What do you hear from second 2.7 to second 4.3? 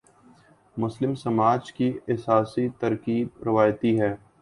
ترکیب روایتی ہے۔